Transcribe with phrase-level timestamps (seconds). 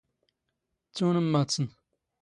[0.87, 1.65] ⵜⵜⵓⵏ ⵎⵎⴰⵜⵙⵏ.